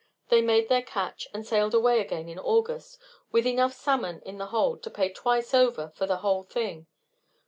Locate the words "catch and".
0.81-1.45